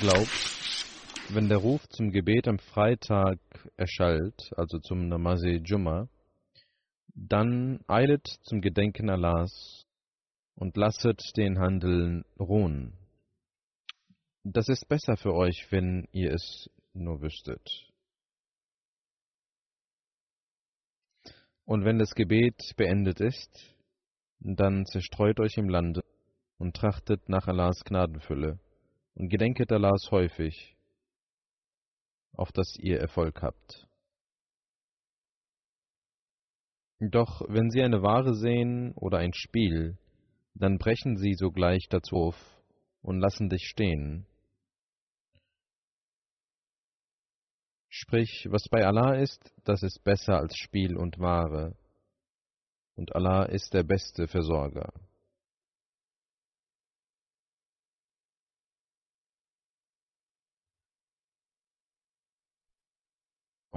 [0.00, 0.86] Glaubt,
[1.28, 3.38] wenn der Ruf zum Gebet am Freitag
[3.76, 6.08] erschallt, also zum Namaze Jumma,
[7.14, 9.84] dann eilet zum Gedenken Allahs
[10.54, 12.96] und lasset den Handel ruhen.
[14.42, 17.92] Das ist besser für euch, wenn ihr es nur wüsstet.
[21.66, 23.76] Und wenn das Gebet beendet ist,
[24.38, 26.02] dann zerstreut euch im Lande
[26.56, 28.58] und trachtet nach Allahs Gnadenfülle
[29.20, 30.74] und gedenket Allahs häufig,
[32.32, 33.86] auf dass ihr Erfolg habt.
[37.00, 39.98] Doch wenn sie eine Ware sehen oder ein Spiel,
[40.54, 42.62] dann brechen sie sogleich dazu auf
[43.02, 44.26] und lassen dich stehen.
[47.90, 51.76] Sprich, was bei Allah ist, das ist besser als Spiel und Ware.
[52.94, 54.94] Und Allah ist der beste Versorger.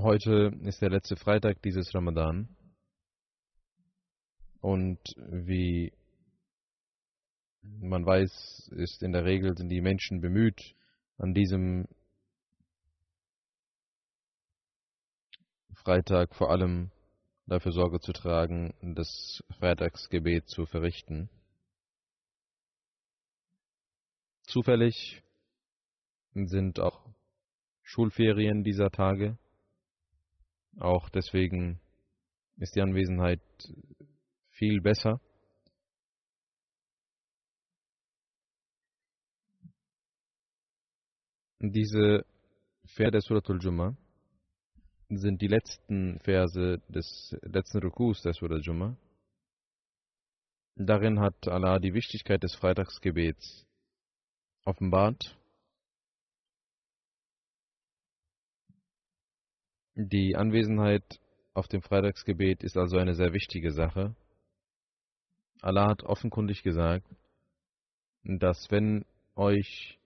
[0.04, 2.50] Heute ist der letzte Freitag dieses Ramadan.
[4.60, 5.94] Und wie
[7.62, 10.76] man weiß, ist in der Regel sind die Menschen bemüht,
[11.18, 11.88] an diesem
[15.74, 16.92] Freitag vor allem
[17.46, 21.30] dafür Sorge zu tragen, das Freitagsgebet zu verrichten.
[24.42, 25.24] Zufällig
[26.34, 27.08] sind auch
[27.84, 29.38] Schulferien dieser Tage.
[30.80, 31.80] Auch deswegen
[32.58, 33.42] ist die Anwesenheit
[34.50, 35.20] viel besser.
[41.60, 42.26] Diese
[42.86, 43.96] Verse der Suratul Jummah
[45.10, 48.98] sind die letzten Verse des letzten Rukus der Surah Jummah.
[50.76, 53.66] Darin hat Allah die Wichtigkeit des Freitagsgebets
[54.66, 55.38] offenbart.
[59.96, 61.04] Die Anwesenheit
[61.54, 64.16] auf dem Freitagsgebet ist also eine sehr wichtige Sache.
[65.62, 67.06] Allah hat offenkundig gesagt,
[68.24, 69.06] dass wenn
[69.36, 70.00] euch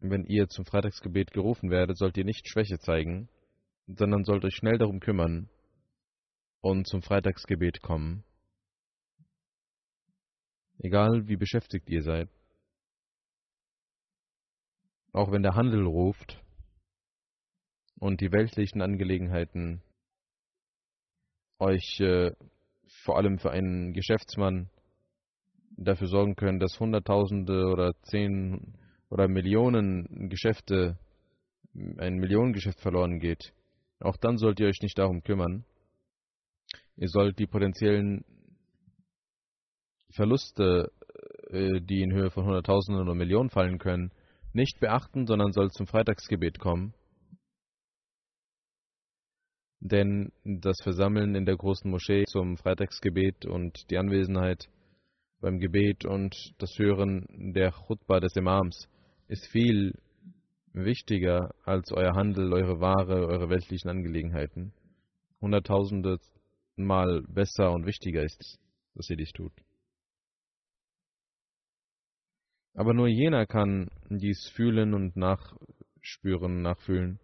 [0.00, 3.28] wenn ihr zum Freitagsgebet gerufen werdet, sollt ihr nicht Schwäche zeigen,
[3.86, 5.48] sondern sollt euch schnell darum kümmern
[6.60, 8.22] und zum Freitagsgebet kommen.
[10.78, 12.28] Egal wie beschäftigt ihr seid.
[15.12, 16.40] Auch wenn der Handel ruft
[17.98, 19.82] und die weltlichen Angelegenheiten
[21.58, 22.32] euch äh,
[23.04, 24.70] vor allem für einen Geschäftsmann
[25.76, 28.74] dafür sorgen können, dass Hunderttausende oder zehn
[29.10, 30.98] oder Millionen Geschäfte,
[31.98, 33.52] ein Millionengeschäft verloren geht,
[34.00, 35.64] auch dann sollt ihr euch nicht darum kümmern.
[36.96, 38.24] Ihr sollt die potenziellen
[40.10, 40.90] Verluste,
[41.50, 44.12] äh, die in Höhe von Hunderttausenden oder Millionen fallen können,
[44.52, 46.94] nicht beachten, sondern sollt zum Freitagsgebet kommen.
[49.90, 54.68] Denn das Versammeln in der großen Moschee zum Freitagsgebet und die Anwesenheit
[55.40, 57.24] beim Gebet und das Hören
[57.54, 58.86] der Chutba des Imams
[59.28, 59.94] ist viel
[60.74, 64.74] wichtiger als euer Handel, eure Ware, eure weltlichen Angelegenheiten.
[65.40, 66.18] Hunderttausende
[66.76, 68.58] Mal besser und wichtiger ist, es,
[68.94, 69.52] dass ihr dies tut.
[72.74, 77.18] Aber nur jener kann dies fühlen und nachspüren, nachfühlen,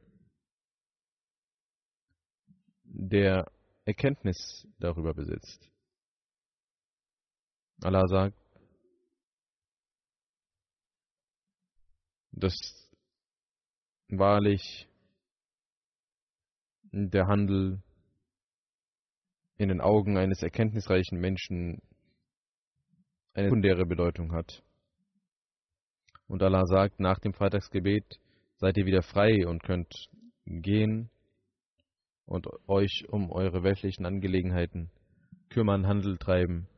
[2.94, 3.50] der
[3.85, 5.69] Erkenntnis darüber besitzt.
[7.82, 8.38] Allah sagt,
[12.31, 12.55] dass
[14.08, 14.88] wahrlich
[16.93, 17.82] der Handel
[19.56, 21.82] in den Augen eines erkenntnisreichen Menschen
[23.35, 24.62] eine sekundäre Bedeutung hat.
[26.26, 28.20] Und Allah sagt, nach dem Freitagsgebet
[28.56, 30.08] seid ihr wieder frei und könnt
[30.47, 31.11] gehen
[32.26, 34.91] und euch um eure weltlichen Angelegenheiten
[35.50, 36.69] kümmern, Handel treiben.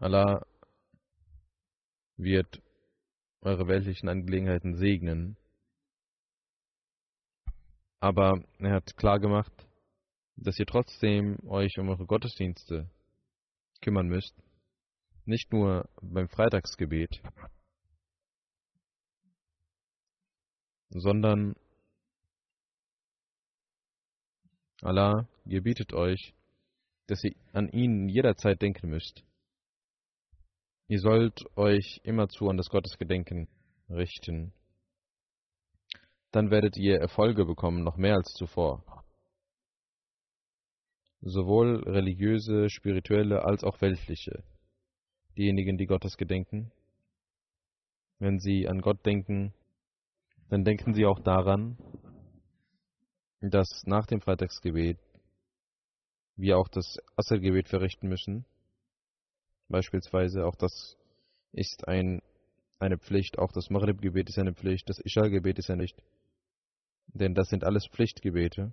[0.00, 0.46] Allah
[2.16, 2.62] wird
[3.40, 5.36] eure weltlichen Angelegenheiten segnen.
[8.00, 9.52] Aber er hat klar gemacht,
[10.36, 12.88] dass ihr trotzdem euch um eure Gottesdienste
[13.80, 14.34] kümmern müsst.
[15.24, 17.20] Nicht nur beim Freitagsgebet,
[20.90, 21.54] sondern
[24.82, 26.34] Allah gebietet euch,
[27.06, 29.24] dass ihr an ihn jederzeit denken müsst.
[30.86, 33.48] Ihr sollt euch immerzu an das Gottesgedenken
[33.90, 34.52] richten.
[36.30, 38.84] Dann werdet ihr Erfolge bekommen, noch mehr als zuvor.
[41.20, 44.44] Sowohl religiöse, spirituelle als auch weltliche.
[45.36, 46.70] Diejenigen, die Gottes gedenken.
[48.18, 49.52] Wenn sie an Gott denken,
[50.48, 51.76] dann denken sie auch daran,
[53.40, 54.98] dass nach dem Freitagsgebet
[56.36, 58.44] wir auch das Assergebet verrichten müssen
[59.68, 60.46] beispielsweise.
[60.46, 60.96] Auch das
[61.52, 62.22] ist ein,
[62.78, 63.38] eine Pflicht.
[63.38, 64.88] Auch das Maghrib-Gebet ist eine Pflicht.
[64.88, 66.02] Das Isha-Gebet ist eine Pflicht.
[67.08, 68.72] Denn das sind alles Pflichtgebete.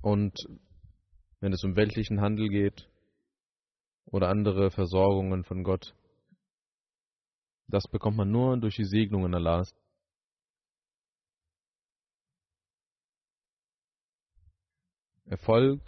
[0.00, 0.36] Und
[1.40, 2.88] wenn es um weltlichen Handel geht
[4.06, 5.94] oder andere Versorgungen von Gott,
[7.68, 9.72] das bekommt man nur durch die Segnungen Allahs.
[15.32, 15.80] Erfolg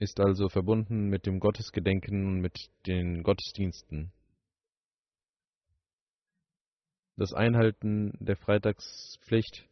[0.00, 4.12] ist also verbunden mit dem Gottesgedenken und mit den Gottesdiensten.
[7.16, 9.68] Das Einhalten der Freitagspflicht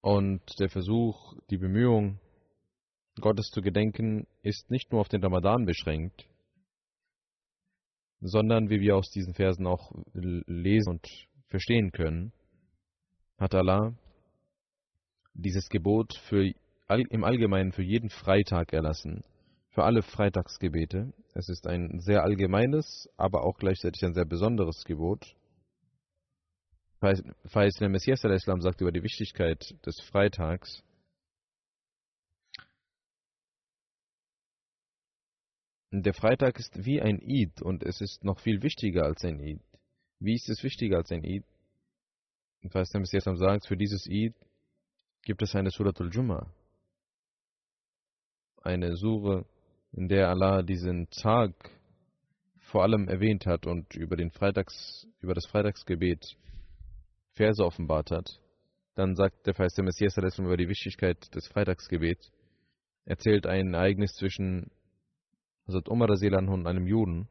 [0.00, 2.20] und der Versuch, die Bemühung,
[3.20, 6.28] Gottes zu gedenken, ist nicht nur auf den Ramadan beschränkt,
[8.20, 12.32] sondern, wie wir aus diesen Versen auch lesen und verstehen können,
[13.38, 13.96] hat Allah
[15.34, 16.52] dieses Gebot für
[16.88, 19.24] im Allgemeinen für jeden Freitag erlassen,
[19.70, 21.12] für alle Freitagsgebete.
[21.34, 25.34] Es ist ein sehr allgemeines, aber auch gleichzeitig ein sehr besonderes Gebot.
[27.00, 30.82] verheißene Messias Islam sagt über die Wichtigkeit des Freitags,
[35.90, 39.60] der Freitag ist wie ein Eid und es ist noch viel wichtiger als ein Eid.
[40.18, 41.44] Wie ist es wichtiger als ein Eid?
[42.68, 44.34] Verheißene Messias sagt, für dieses Eid
[45.24, 46.46] gibt es eine Suratul Jummah.
[48.62, 49.46] Eine Sure,
[49.92, 51.52] in der Allah diesen Tag
[52.58, 56.36] vor allem erwähnt hat und über, den Freitags, über das Freitagsgebet
[57.32, 58.40] Verse offenbart hat,
[58.94, 62.30] dann sagt der Feist der Messias über die Wichtigkeit des Freitagsgebets,
[63.04, 64.70] erzählt ein Ereignis zwischen
[65.66, 67.28] Hazrat Umar und einem Juden,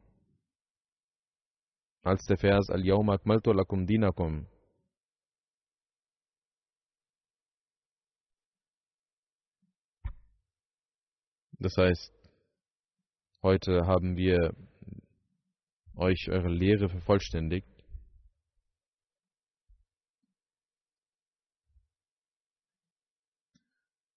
[2.02, 4.46] als der Vers Al-Yawm akmaltu lakum dinakum
[11.58, 12.12] Das heißt,
[13.42, 14.54] heute haben wir
[15.94, 17.68] euch eure Lehre vervollständigt.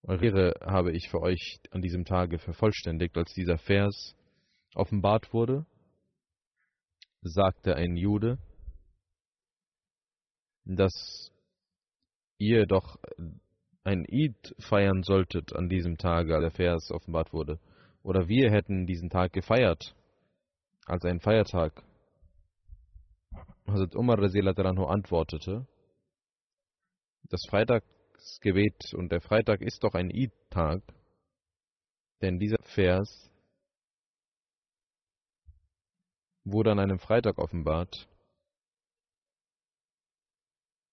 [0.04, 3.16] Eure Lehre habe ich für euch an diesem Tage vervollständigt.
[3.18, 4.16] Als dieser Vers
[4.74, 5.66] offenbart wurde,
[7.22, 8.38] sagte ein Jude,
[10.64, 11.32] dass
[12.40, 12.98] ihr doch
[13.88, 17.58] ein Eid feiern solltet an diesem Tage, als der Vers offenbart wurde.
[18.04, 19.96] Oder wir hätten diesen Tag gefeiert
[20.86, 21.84] als einen Feiertag.
[23.66, 25.66] Hazrat Umar Anhu antwortete,
[27.30, 30.82] das Freitagsgebet und der Freitag ist doch ein Eid-Tag,
[32.22, 33.30] denn dieser Vers
[36.44, 38.08] wurde an einem Freitag offenbart.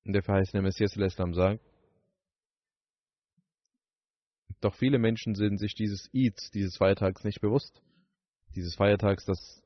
[0.05, 1.74] Der verheißene Messias Islam sagt,
[4.64, 7.83] doch viele Menschen sind sich dieses Eids, dieses Feiertags nicht bewusst.
[8.54, 9.62] Dieses Feiertags, das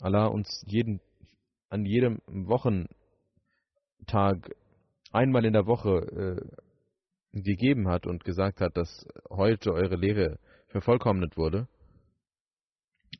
[0.00, 1.00] Allah uns jeden,
[1.68, 2.94] an jedem Wochentag
[5.10, 6.40] einmal in der Woche
[7.32, 10.38] äh, gegeben hat und gesagt hat, dass heute eure Lehre
[10.68, 11.66] vervollkommnet wurde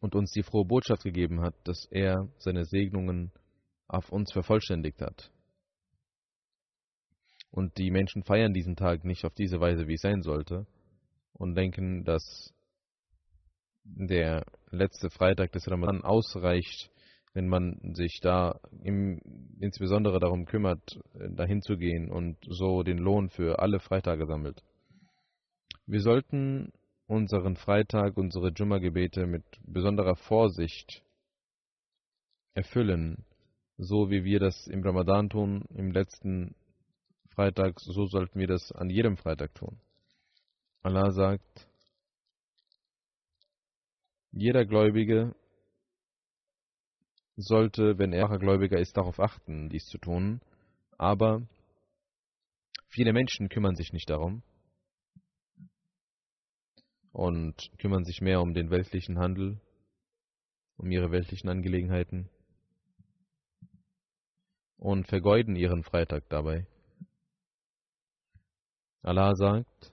[0.00, 3.33] und uns die frohe Botschaft gegeben hat, dass er seine Segnungen
[3.88, 5.33] auf uns vervollständigt hat.
[7.50, 10.67] Und die Menschen feiern diesen Tag nicht auf diese Weise, wie es sein sollte,
[11.33, 12.55] und denken, dass
[13.85, 16.90] der letzte Freitag des Ramadan ausreicht,
[17.33, 19.21] wenn man sich da im,
[19.61, 24.62] insbesondere darum kümmert, dahin zu gehen und so den Lohn für alle Freitage sammelt.
[25.87, 26.73] Wir sollten
[27.07, 31.02] unseren Freitag, unsere Jumma-Gebete mit besonderer Vorsicht
[32.55, 33.25] erfüllen,
[33.78, 36.55] so wie wir das im Ramadan tun, im letzten
[37.38, 39.78] Freitag, so sollten wir das an jedem Freitag tun.
[40.83, 41.68] Allah sagt,
[44.33, 45.37] jeder Gläubige
[47.37, 50.40] sollte, wenn er Gläubiger ist, darauf achten, dies zu tun,
[50.97, 51.47] aber
[52.88, 54.42] viele Menschen kümmern sich nicht darum
[57.12, 59.61] und kümmern sich mehr um den weltlichen Handel,
[60.76, 62.28] um ihre weltlichen Angelegenheiten
[64.76, 66.66] und vergeuden ihren Freitag dabei.
[69.02, 69.93] Allah sagt,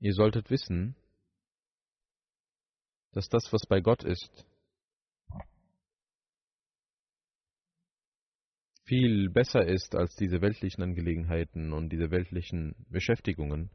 [0.00, 0.96] ihr solltet wissen,
[3.12, 4.46] dass das, was bei Gott ist,
[8.84, 13.70] viel besser ist als diese weltlichen Angelegenheiten und diese weltlichen Beschäftigungen.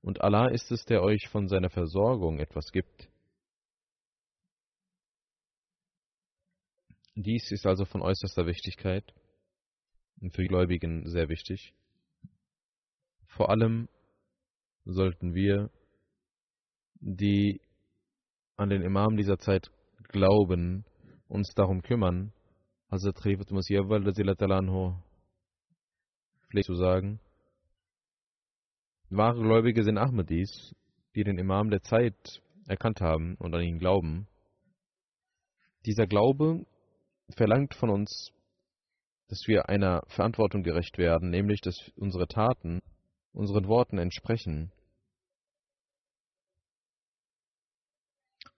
[0.00, 3.08] Und Allah ist es, der euch von seiner Versorgung etwas gibt.
[7.14, 9.14] Dies ist also von äußerster Wichtigkeit
[10.20, 11.74] und für Gläubigen sehr wichtig.
[13.36, 13.88] Vor allem
[14.84, 15.70] sollten wir,
[17.00, 17.60] die
[18.56, 19.72] an den Imam dieser Zeit
[20.04, 20.84] glauben,
[21.26, 22.32] uns darum kümmern,
[22.92, 24.04] Hazrat Khilifat Masiyawal
[26.48, 27.18] pflegt zu sagen,
[29.10, 30.72] wahre Gläubige sind Ahmadis,
[31.16, 34.28] die den Imam der Zeit erkannt haben und an ihn glauben.
[35.86, 36.64] Dieser Glaube
[37.30, 38.30] verlangt von uns,
[39.26, 42.80] dass wir einer Verantwortung gerecht werden, nämlich dass unsere Taten
[43.34, 44.72] unseren Worten entsprechen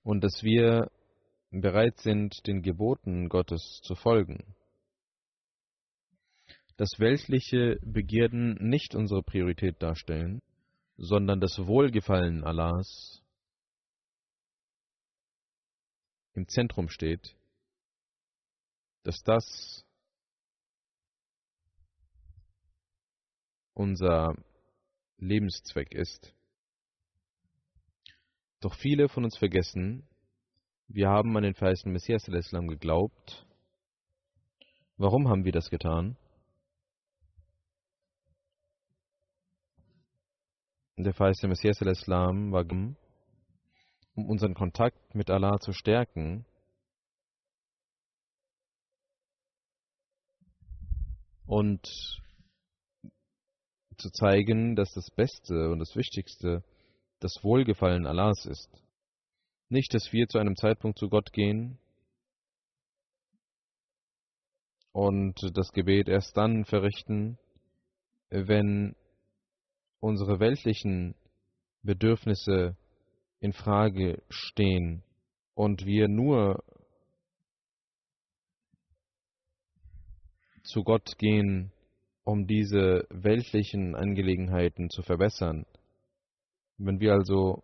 [0.03, 0.91] und dass wir
[1.51, 4.55] bereit sind, den Geboten Gottes zu folgen.
[6.77, 10.43] Dass weltliche Begierden nicht unsere Priorität darstellen,
[10.99, 13.23] sondern das Wohlgefallen Allahs
[16.35, 17.35] im Zentrum steht,
[19.03, 19.87] dass das
[23.73, 24.37] unser
[25.19, 26.35] Lebenszweck ist.
[28.61, 30.09] Doch viele von uns vergessen,
[30.89, 33.47] wir haben an den verheißenen Messias Islam geglaubt
[34.99, 36.17] Warum haben wir das getan?
[40.97, 42.97] Der verheißene Messias al-Islam war, um
[44.15, 46.47] unseren Kontakt mit Allah zu stärken
[51.45, 52.23] und
[53.99, 56.63] zu zeigen, dass das Beste und das Wichtigste
[57.21, 58.71] das Wohlgefallen Allahs ist.
[59.69, 61.79] Nicht, dass wir zu einem Zeitpunkt zu Gott gehen
[64.93, 67.39] und das Gebet erst dann verrichten,
[68.31, 68.95] wenn
[70.01, 71.15] unsere weltlichen
[71.83, 72.77] Bedürfnisse
[73.41, 75.03] in Frage stehen
[75.55, 76.63] und wir nur
[80.65, 81.73] zu Gott gehen,
[82.27, 85.65] um diese weltlichen Angelegenheiten zu verbessern.
[86.77, 87.63] Wenn wir also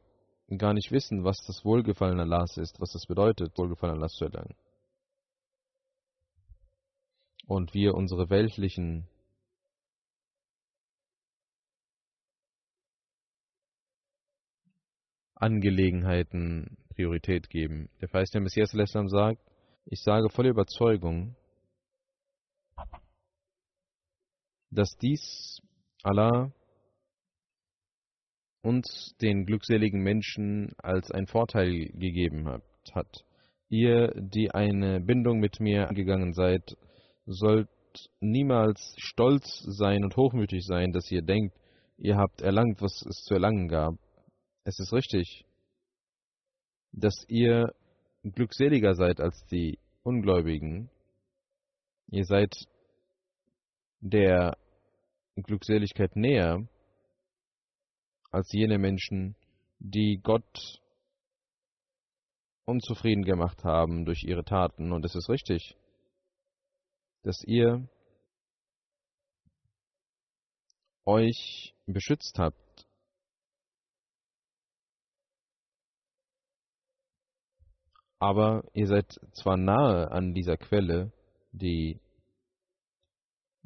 [0.57, 4.55] gar nicht wissen, was das Wohlgefallen Allahs ist, was das bedeutet, Wohlgefallen Allahs zu erlangen,
[7.47, 9.09] und wir unsere weltlichen
[15.35, 17.89] Angelegenheiten Priorität geben.
[18.01, 19.43] Der Feist der Messias sagt,
[19.87, 21.35] ich sage voller Überzeugung,
[24.73, 25.61] dass dies
[26.03, 26.51] Allah
[28.63, 32.49] uns den glückseligen Menschen als ein Vorteil gegeben
[32.93, 33.25] hat.
[33.69, 36.77] Ihr, die eine Bindung mit mir eingegangen seid,
[37.27, 37.69] sollt
[38.21, 41.55] niemals stolz sein und hochmütig sein, dass ihr denkt,
[41.99, 43.95] ihr habt erlangt, was es zu erlangen gab.
[44.65, 45.45] Es ist richtig,
[46.93, 47.75] dass ihr
[48.23, 50.89] glückseliger seid als die Ungläubigen.
[52.11, 52.55] Ihr seid
[54.03, 54.59] der
[55.37, 56.69] Glückseligkeit näher
[58.31, 59.35] als jene Menschen,
[59.79, 60.83] die Gott
[62.67, 64.93] unzufrieden gemacht haben durch ihre Taten.
[64.93, 65.77] Und es ist richtig,
[67.23, 67.89] dass ihr
[71.05, 72.87] euch beschützt habt
[78.23, 81.11] aber ihr seid zwar nahe an dieser Quelle,
[81.51, 81.99] die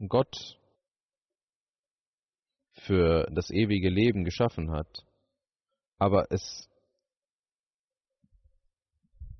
[0.08, 0.58] Gott
[2.72, 5.06] für das ewige Leben geschaffen hat,
[5.98, 6.68] aber es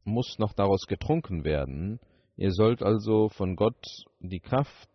[0.04, 2.00] muss noch daraus getrunken werden.
[2.36, 3.86] Ihr sollt also von Gott
[4.20, 4.88] die Kraft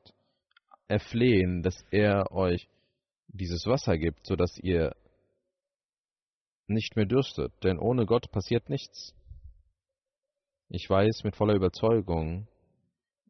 [0.88, 2.68] erflehen, dass er euch
[3.28, 4.96] dieses Wasser gibt, sodass ihr
[6.68, 9.14] nicht mehr dürstet, denn ohne Gott passiert nichts.
[10.70, 12.48] Ich weiß mit voller Überzeugung,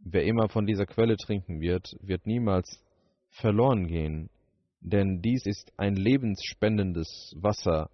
[0.04, 2.84] wer immer von dieser Quelle trinken wird, wird niemals
[3.30, 4.30] verloren gehen,
[4.80, 7.90] denn dies ist ein lebensspendendes Wasser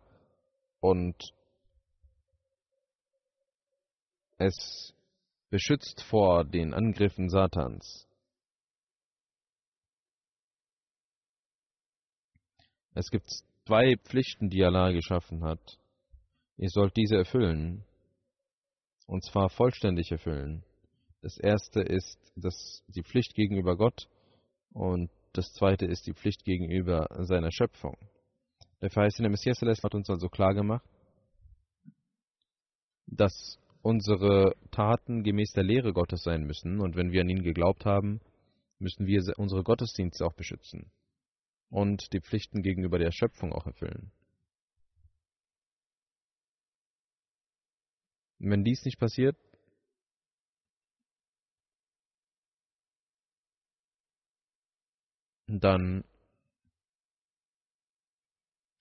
[0.79, 1.15] und
[4.37, 4.93] es
[5.49, 8.07] beschützt vor den Angriffen Satans.
[12.93, 13.29] Es gibt
[13.65, 15.77] zwei Pflichten, die Allah geschaffen hat.
[16.57, 17.83] Ihr sollt diese erfüllen
[19.05, 20.63] und zwar vollständig erfüllen.
[21.27, 24.07] Das erste ist das, die Pflicht gegenüber Gott
[24.71, 27.97] und das zweite ist die Pflicht gegenüber seiner Schöpfung.
[28.81, 30.87] Der verheißene Messias hat uns also klar gemacht,
[33.07, 37.83] dass unsere Taten gemäß der Lehre Gottes sein müssen und wenn wir an ihn geglaubt
[37.83, 38.21] haben,
[38.79, 40.93] müssen wir unsere Gottesdienste auch beschützen
[41.67, 44.13] und die Pflichten gegenüber der Schöpfung auch erfüllen.
[48.39, 49.35] Wenn dies nicht passiert,
[55.47, 56.03] dann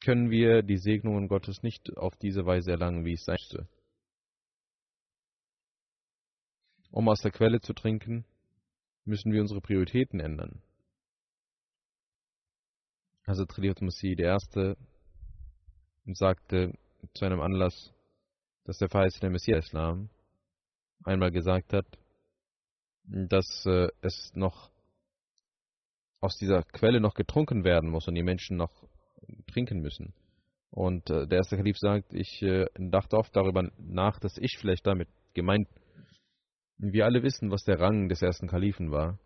[0.00, 3.68] können wir die Segnungen Gottes nicht auf diese Weise erlangen, wie es sein müsste.
[6.90, 8.24] Um aus der Quelle zu trinken,
[9.04, 10.62] müssen wir unsere Prioritäten ändern.
[13.24, 14.76] Also Triliot Masih der Erste
[16.06, 16.72] sagte
[17.12, 17.92] zu einem Anlass,
[18.64, 20.08] dass der verheißene Messias Islam
[21.04, 21.86] einmal gesagt hat,
[23.04, 24.70] dass äh, es noch
[26.26, 28.72] aus dieser Quelle noch getrunken werden muss und die Menschen noch
[29.46, 30.12] trinken müssen.
[30.70, 34.86] Und äh, der erste Kalif sagt, ich äh, dachte oft darüber nach, dass ich vielleicht
[34.86, 35.68] damit gemeint.
[36.78, 39.18] Wir alle wissen, was der Rang des ersten Kalifen war.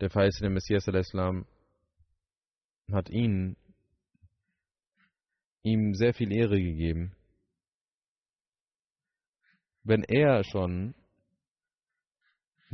[0.00, 1.46] Der verheißene Messias al-Islam
[2.90, 3.56] hat ihn
[5.62, 7.14] ihm sehr viel Ehre gegeben.
[9.82, 10.94] Wenn er schon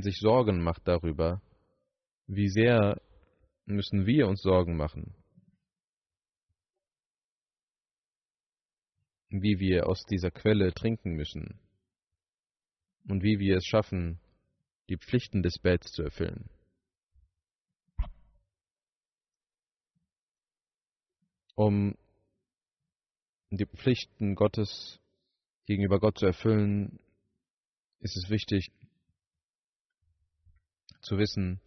[0.02, 1.42] sich Sorgen macht darüber,
[2.26, 3.00] wie sehr
[3.66, 5.14] müssen wir uns Sorgen machen,
[9.28, 11.60] wie wir aus dieser Quelle trinken müssen.
[13.08, 14.20] und wie wir es schaffen,
[14.88, 16.48] die Pflichten des Bets zu erfüllen.
[21.54, 21.96] Um
[23.50, 25.00] die Pflichten Gottes
[25.66, 27.00] gegenüber Gott zu erfüllen,
[28.00, 28.70] ist es wichtig
[31.00, 31.60] zu wissen,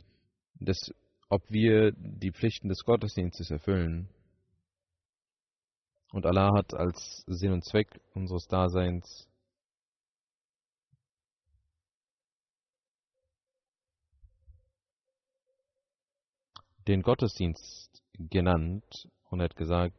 [0.60, 0.94] dass
[1.30, 4.08] ob wir die Pflichten des Gottesdienstes erfüllen.
[6.12, 9.28] Und Allah hat als Sinn und Zweck unseres Daseins
[16.88, 19.96] den Gottesdienst genannt und hat gesagt,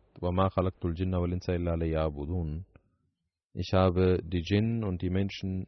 [3.56, 5.66] ich habe die Djinn und die Menschen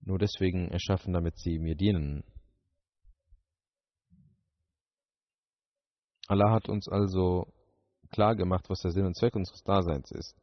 [0.00, 2.24] nur deswegen erschaffen, damit sie mir dienen.
[6.28, 7.52] Allah hat uns also
[8.10, 10.36] klar gemacht, was der Sinn und Zweck unseres Daseins ist.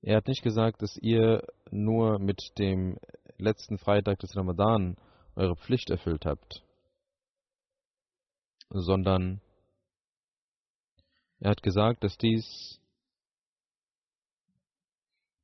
[0.00, 2.98] Er hat nicht gesagt, dass ihr nur mit dem
[3.38, 4.96] letzten Freitag des Ramadan
[5.36, 6.64] eure Pflicht erfüllt habt,
[8.70, 9.40] sondern
[11.38, 12.80] er hat gesagt, dass dies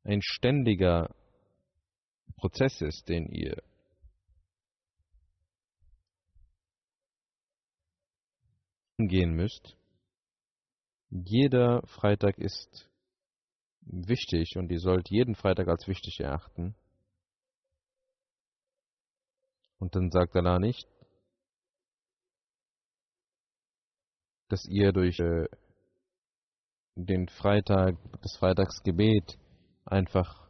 [0.04, 1.14] ein ständiger
[2.36, 3.62] Prozess ist, den ihr
[9.06, 9.76] gehen müsst.
[11.10, 12.90] Jeder Freitag ist
[13.82, 16.74] wichtig und ihr sollt jeden Freitag als wichtig erachten.
[19.78, 20.88] Und dann sagt Allah nicht,
[24.48, 25.46] dass ihr durch äh,
[26.96, 29.38] den Freitag, das Freitagsgebet
[29.84, 30.48] einfach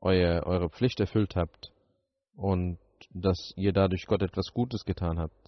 [0.00, 1.72] euer, eure Pflicht erfüllt habt
[2.34, 2.78] und
[3.10, 5.46] dass ihr dadurch Gott etwas Gutes getan habt.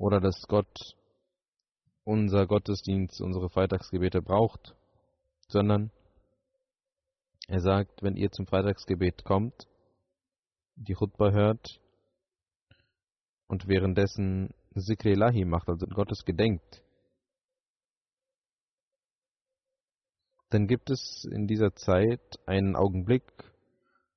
[0.00, 0.96] Oder dass Gott
[2.04, 4.74] unser Gottesdienst, unsere Freitagsgebete braucht,
[5.46, 5.90] sondern
[7.48, 9.68] er sagt, wenn ihr zum Freitagsgebet kommt,
[10.74, 11.82] die Chutba hört
[13.46, 16.82] und währenddessen Sikri Lahi macht, also Gottes gedenkt,
[20.48, 23.24] dann gibt es in dieser Zeit einen Augenblick,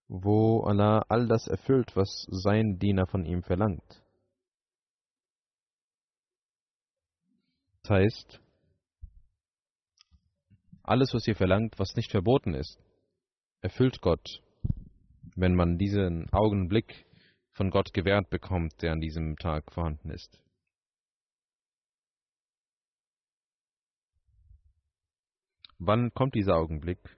[0.07, 4.02] wo Allah all das erfüllt, was sein Diener von ihm verlangt.
[7.83, 8.41] Das heißt,
[10.83, 12.81] alles, was ihr verlangt, was nicht verboten ist,
[13.61, 14.41] erfüllt Gott,
[15.35, 17.05] wenn man diesen Augenblick
[17.51, 20.39] von Gott gewährt bekommt, der an diesem Tag vorhanden ist.
[25.77, 27.17] Wann kommt dieser Augenblick?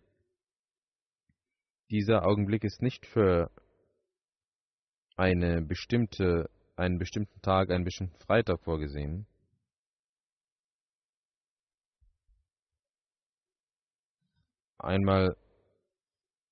[1.92, 3.52] Dieser Augenblick ist nicht für
[5.16, 9.28] eine bestimmte, einen bestimmten Tag, einen bestimmten Freitag vorgesehen.
[14.86, 15.36] Einmal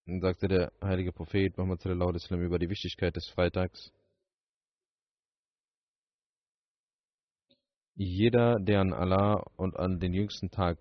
[0.06, 3.94] sagte der heilige Prophet Muhammad sallallahu alaihi wasallam über die Wichtigkeit des Freitags.
[7.96, 10.80] Jeder, der an Allah und an den jüngsten Tag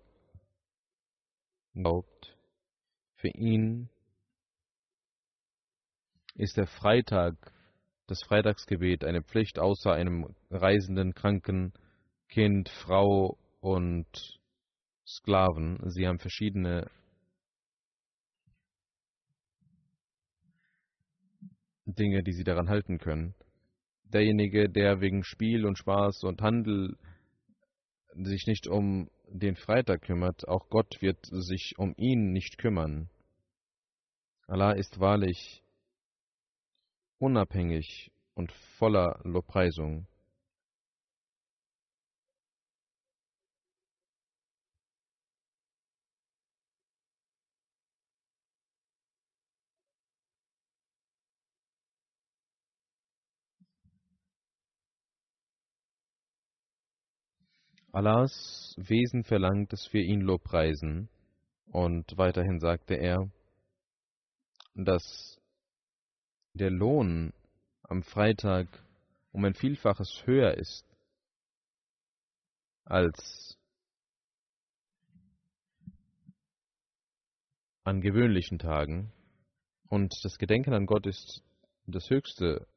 [1.75, 2.35] glaubt,
[3.17, 3.89] für ihn
[6.33, 7.35] ist der Freitag,
[8.07, 11.71] das Freitagsgebet eine Pflicht außer einem reisenden, kranken
[12.29, 14.39] Kind, Frau und
[15.05, 15.77] Sklaven.
[15.91, 16.89] Sie haben verschiedene
[21.93, 23.35] Dinge, die sie daran halten können.
[24.05, 26.97] Derjenige, der wegen Spiel und Spaß und Handel
[28.15, 33.09] sich nicht um den Freitag kümmert, auch Gott wird sich um ihn nicht kümmern.
[34.47, 35.63] Allah ist wahrlich
[37.17, 40.07] unabhängig und voller Lobpreisung.
[57.93, 61.09] Allahs Wesen verlangt, dass wir ihn lobpreisen.
[61.67, 63.31] Und weiterhin sagte er,
[64.73, 65.39] dass
[66.53, 67.33] der Lohn
[67.83, 68.67] am Freitag
[69.31, 70.87] um ein Vielfaches höher ist
[72.83, 73.59] als
[77.83, 79.13] an gewöhnlichen Tagen.
[79.87, 81.43] Und das Gedenken an Gott ist
[81.85, 82.67] das höchste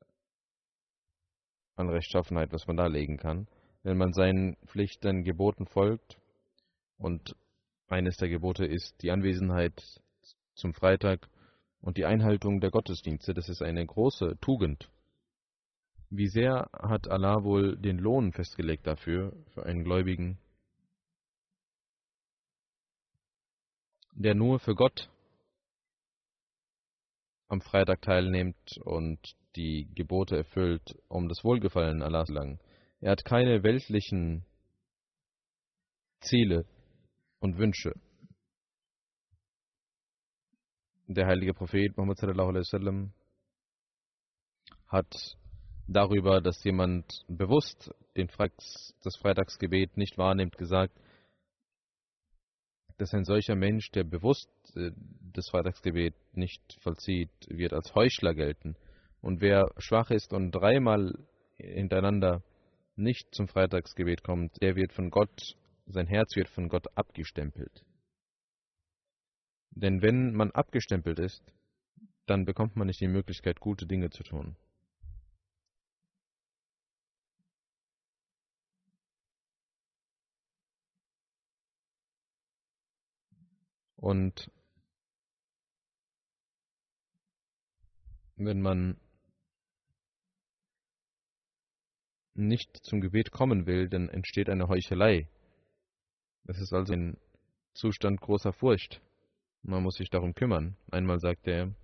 [1.74, 3.48] an Rechtschaffenheit, was man darlegen kann
[3.87, 6.18] wenn man seinen Pflichten, Geboten folgt.
[6.99, 7.37] Und
[7.87, 9.81] eines der Gebote ist die Anwesenheit
[10.55, 11.29] zum Freitag
[11.83, 13.33] und die Einhaltung der Gottesdienste.
[13.33, 14.90] Das ist eine große Tugend.
[16.11, 20.37] Wie sehr hat Allah wohl den Lohn festgelegt dafür, für einen Gläubigen,
[24.11, 25.09] der nur für Gott
[27.46, 32.59] am Freitag teilnimmt und die Gebote erfüllt, um das Wohlgefallen Allahs zu erlangen.
[33.00, 34.44] Er hat keine weltlichen
[36.20, 36.66] Ziele
[37.40, 37.92] und Wünsche.
[41.06, 43.12] Der heilige Prophet Muhammad wasallam
[44.88, 45.37] hat
[45.87, 50.98] darüber, dass jemand bewusst den Freitags, das Freitagsgebet nicht wahrnimmt, gesagt,
[52.98, 54.90] dass ein solcher Mensch, der bewusst äh,
[55.32, 58.74] das Freitagsgebet nicht vollzieht, wird als Heuchler gelten.
[59.20, 61.12] Und wer schwach ist und dreimal
[61.56, 62.42] hintereinander
[62.96, 65.56] nicht zum Freitagsgebet kommt, der wird von Gott,
[65.87, 67.85] sein Herz wird von Gott abgestempelt.
[69.70, 71.42] Denn wenn man abgestempelt ist,
[72.26, 74.56] dann bekommt man nicht die Möglichkeit, gute Dinge zu tun.
[83.96, 84.50] Und
[88.37, 89.00] wenn man
[92.37, 95.29] nicht zum Gebet kommen will, dann entsteht eine Heuchelei.
[96.44, 97.16] Es ist also ein
[97.75, 99.01] Zustand großer Furcht.
[99.62, 100.77] Man muss sich darum kümmern.
[100.90, 101.75] Einmal sagt er,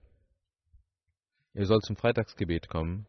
[1.54, 3.06] ihr sollt zum Freitagsgebet kommen.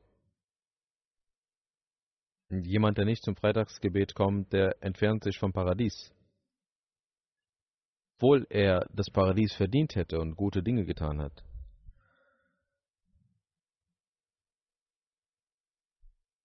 [2.49, 6.11] Und jemand, der nicht zum Freitagsgebet kommt, der entfernt sich vom Paradies.
[8.17, 11.43] Obwohl er das Paradies verdient hätte und gute Dinge getan hat.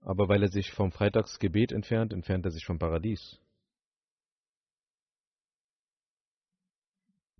[0.08, 3.38] Aber weil er sich vom Freitagsgebet entfernt, entfernt er sich vom Paradies.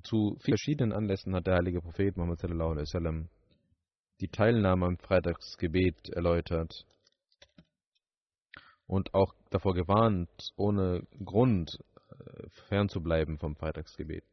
[0.02, 3.30] Zu verschiedenen Anlässen hat der heilige Prophet Muhammad wasallam
[4.20, 6.84] die Teilnahme am Freitagsgebet erläutert
[8.86, 11.78] und auch davor gewarnt, ohne Grund
[12.10, 14.24] äh, fernzubleiben vom Freitagsgebet.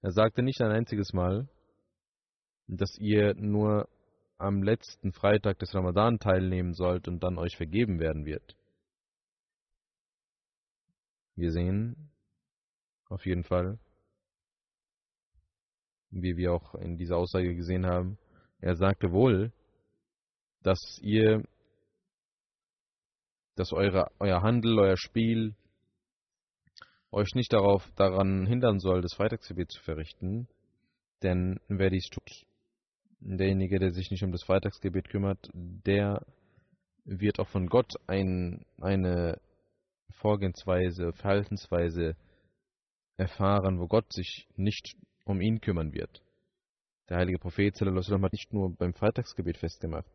[0.00, 1.46] Er sagte nicht ein einziges Mal,
[2.68, 3.86] dass ihr nur
[4.38, 8.56] am letzten Freitag des Ramadan teilnehmen sollt und dann euch vergeben werden wird.
[11.36, 12.10] Wir sehen
[13.08, 13.78] auf jeden Fall,
[16.10, 18.18] wie wir auch in dieser Aussage gesehen haben,
[18.60, 19.52] er sagte wohl,
[20.62, 21.42] dass ihr,
[23.56, 25.54] dass eure, euer Handel, euer Spiel
[27.10, 30.48] euch nicht darauf daran hindern soll, das Freitagsgebet zu verrichten,
[31.22, 32.46] denn wer dies tut,
[33.24, 36.24] derjenige, der sich nicht um das Freitagsgebet kümmert, der
[37.04, 39.40] wird auch von Gott ein, eine
[40.10, 42.16] Vorgehensweise, Verhaltensweise
[43.16, 46.22] erfahren, wo Gott sich nicht um ihn kümmern wird.
[47.08, 50.10] Der heilige Prophet hat nicht nur beim Freitagsgebet festgemacht,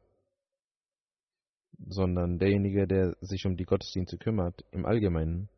[1.88, 5.50] sondern derjenige, der sich um die Gottesdienste kümmert, im Allgemeinen.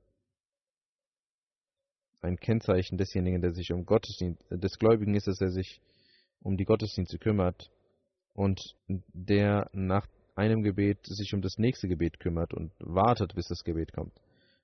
[2.21, 5.81] Ein Kennzeichen desjenigen, der sich um Gottesdienst, des Gläubigen ist, dass er sich
[6.41, 7.69] um die Gottesdienste kümmert
[8.33, 13.63] und der nach einem Gebet sich um das nächste Gebet kümmert und wartet, bis das
[13.63, 14.13] Gebet kommt.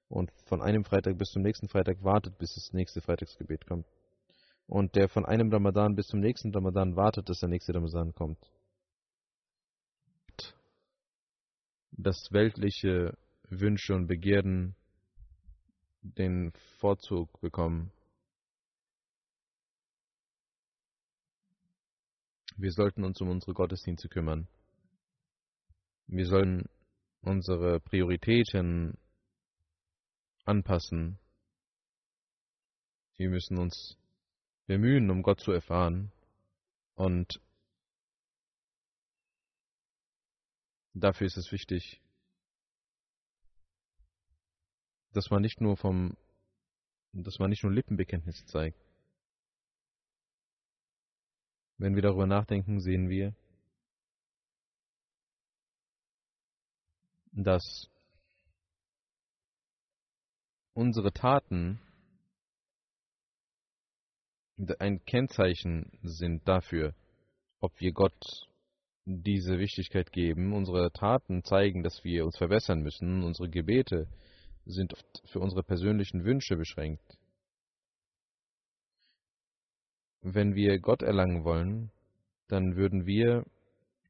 [0.09, 3.85] Und von einem Freitag bis zum nächsten Freitag wartet, bis das nächste Freitagsgebet kommt.
[4.65, 8.39] Und der von einem Ramadan bis zum nächsten Ramadan wartet, dass der nächste Ramadan kommt.
[11.91, 13.17] Dass weltliche
[13.49, 14.75] Wünsche und Begierden
[16.01, 17.91] den Vorzug bekommen
[22.59, 24.47] Wir sollten uns um unsere Gottesdienste kümmern.
[26.07, 26.67] Wir sollen
[27.21, 28.97] unsere Prioritäten
[30.43, 31.19] anpassen.
[33.15, 33.95] Wir müssen uns
[34.65, 36.11] bemühen, um Gott zu erfahren.
[36.95, 37.39] Und
[40.95, 42.01] dafür ist es wichtig,
[45.13, 46.17] dass man nicht nur vom,
[47.11, 48.86] dass man nicht nur Lippenbekenntnisse zeigt,
[51.77, 53.33] wenn wir darüber nachdenken, sehen wir,
[57.31, 57.89] dass
[60.73, 61.79] unsere Taten
[64.79, 66.95] ein Kennzeichen sind dafür,
[67.59, 68.47] ob wir Gott
[69.05, 70.53] diese Wichtigkeit geben.
[70.53, 73.23] Unsere Taten zeigen, dass wir uns verbessern müssen.
[73.23, 74.07] Unsere Gebete
[74.65, 77.16] sind oft für unsere persönlichen Wünsche beschränkt.
[80.21, 81.91] Wenn wir Gott erlangen wollen,
[82.47, 83.45] dann würden wir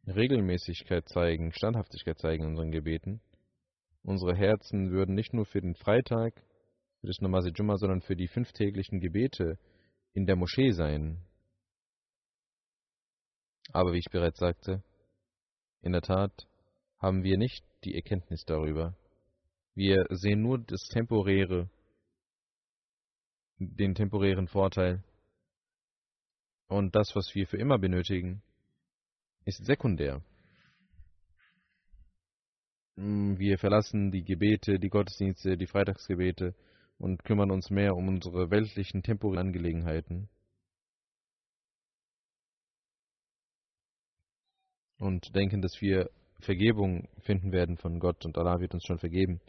[0.08, 3.22] Regelmäßigkeit zeigen, Standhaftigkeit zeigen in unseren Gebeten.
[4.04, 6.34] Unsere Herzen würden nicht nur für den Freitag,
[7.02, 9.58] für das Namaz Jumma, sondern für die fünftäglichen Gebete
[10.14, 11.22] in der Moschee sein.
[13.74, 14.82] Aber wie ich bereits sagte,
[15.82, 16.48] in der Tat
[17.00, 18.96] haben wir nicht die Erkenntnis darüber.
[19.76, 21.70] Wir sehen nur das temporäre,
[23.60, 25.04] den temporären Vorteil
[26.68, 28.42] Und das, was wir für immer benötigen,
[29.46, 30.22] ist sekundär.
[32.98, 36.54] Mm, Wir verlassen die Gebete, die Gottesdienste, die Freitagsgebete
[36.98, 40.30] und kümmern uns mehr um unsere weltlichen temporären Angelegenheiten.
[45.00, 49.40] Und denken, dass wir Vergebung finden werden von Gott und Allah wird uns schon vergeben.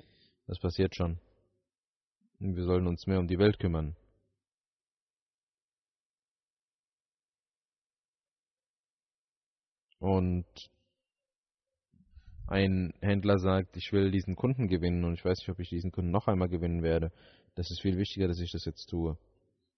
[0.46, 1.18] Das passiert schon.
[2.38, 3.96] Wir sollen uns mehr um die Welt kümmern.
[9.98, 10.46] Und
[12.46, 15.92] ein Händler sagt, ich will diesen Kunden gewinnen und ich weiß nicht, ob ich diesen
[15.92, 17.12] Kunden noch einmal gewinnen werde.
[17.54, 19.18] Das ist viel wichtiger, dass ich das jetzt tue.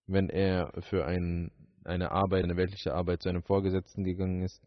[0.06, 1.50] Wenn er für ein,
[1.84, 4.62] eine Arbeit, eine weltliche Arbeit zu einem Vorgesetzten gegangen ist,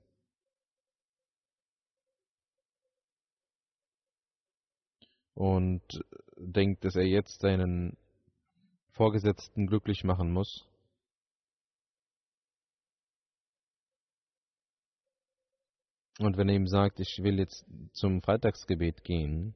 [5.35, 5.81] und
[6.37, 7.97] denkt, dass er jetzt seinen
[8.91, 10.67] Vorgesetzten glücklich machen muss,
[16.19, 19.55] Und wenn er ihm sagt, ich will jetzt zum Freitagsgebet gehen,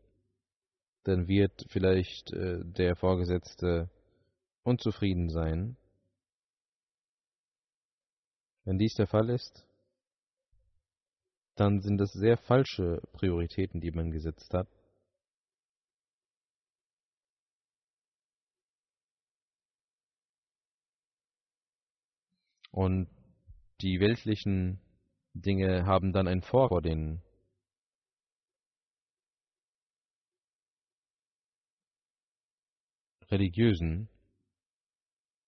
[1.03, 3.89] dann wird vielleicht äh, der Vorgesetzte
[4.63, 5.77] unzufrieden sein.
[8.65, 9.65] Wenn dies der Fall ist,
[11.55, 14.67] dann sind das sehr falsche Prioritäten, die man gesetzt hat.
[22.71, 23.09] Und
[23.81, 24.81] die weltlichen
[25.41, 27.21] Dinge haben dann ein Vor vor den
[33.29, 34.09] religiösen.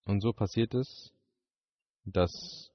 [0.04, 1.12] Und so passiert es,
[2.04, 2.70] dass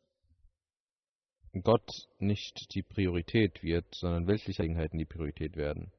[1.63, 5.91] Gott nicht die Priorität wird, sondern weltliche Eigenheiten die Priorität werden.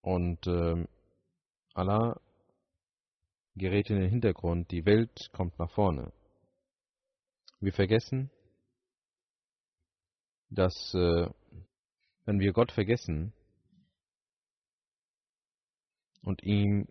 [0.00, 0.84] Und äh,
[1.74, 2.20] Allah
[3.54, 6.12] gerät in den Hintergrund, die Welt kommt nach vorne.
[7.62, 8.28] Wir vergessen,
[10.50, 11.30] dass äh,
[12.24, 13.32] wenn wir Gott vergessen
[16.22, 16.88] und ihm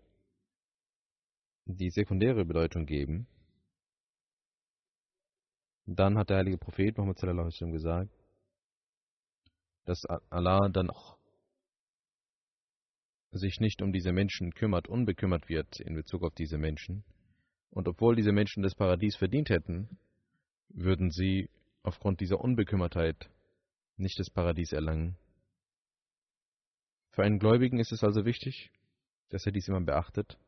[1.66, 3.26] die sekundäre Bedeutung geben,
[5.84, 8.10] dann hat der heilige Prophet Muhammad sallallahu alaihi gesagt,
[9.84, 11.18] dass Allah dann auch
[13.32, 17.04] sich nicht um diese Menschen kümmert, unbekümmert wird in Bezug auf diese Menschen.
[17.68, 19.98] Und obwohl diese Menschen das Paradies verdient hätten,
[20.74, 21.48] würden sie
[21.82, 23.30] aufgrund dieser Unbekümmertheit
[23.96, 25.16] nicht das Paradies erlangen.
[27.10, 28.70] Für einen Gläubigen ist es also wichtig,
[29.28, 30.38] dass er dies immer beachtet.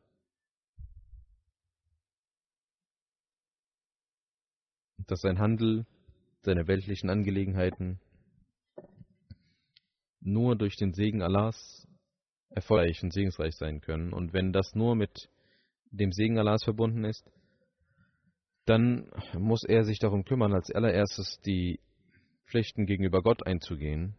[4.97, 5.85] Dass sein Handel,
[6.41, 7.99] seine weltlichen Angelegenheiten
[10.21, 11.87] nur durch den Segen Allahs
[12.49, 14.11] erfolgreich und segensreich sein können.
[14.13, 15.29] Und wenn das nur mit
[15.91, 17.29] dem Segen Allahs verbunden ist,
[18.65, 21.79] dann muss er sich darum kümmern, als allererstes die
[22.47, 24.15] Pflichten gegenüber Gott einzugehen.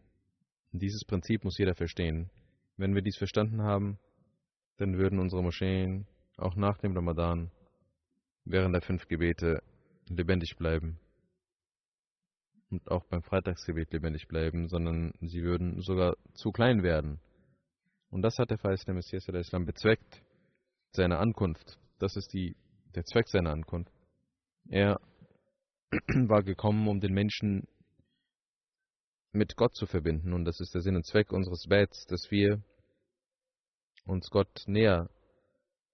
[0.71, 2.29] Dieses Prinzip muss jeder verstehen.
[2.77, 3.99] Wenn wir dies verstanden haben,
[4.77, 6.07] dann würden unsere Moscheen
[6.37, 7.51] auch nach dem Ramadan
[8.45, 9.61] während der fünf Gebete
[10.07, 10.99] lebendig bleiben.
[12.69, 17.19] Und auch beim Freitagsgebet lebendig bleiben, sondern sie würden sogar zu klein werden.
[18.09, 20.21] Und das hat der verheißene Messias der Islam bezweckt,
[20.91, 21.79] seine Ankunft.
[21.99, 22.55] Das ist die,
[22.95, 23.91] der Zweck seiner Ankunft.
[24.69, 24.99] Er
[26.27, 27.67] war gekommen, um den Menschen
[29.31, 30.33] mit Gott zu verbinden.
[30.33, 32.61] Und das ist der Sinn und Zweck unseres Bets, dass wir
[34.05, 35.09] uns Gott näher